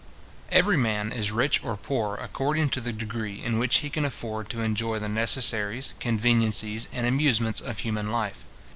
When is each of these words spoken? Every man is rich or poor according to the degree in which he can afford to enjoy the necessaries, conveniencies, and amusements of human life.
Every 0.51 0.77
man 0.77 1.11
is 1.11 1.31
rich 1.31 1.63
or 1.63 1.77
poor 1.77 2.15
according 2.15 2.71
to 2.71 2.81
the 2.81 2.91
degree 2.91 3.39
in 3.43 3.59
which 3.59 3.77
he 3.81 3.91
can 3.91 4.03
afford 4.03 4.49
to 4.49 4.61
enjoy 4.61 4.97
the 4.97 5.07
necessaries, 5.07 5.93
conveniencies, 5.99 6.87
and 6.91 7.05
amusements 7.05 7.61
of 7.61 7.77
human 7.77 8.09
life. 8.11 8.43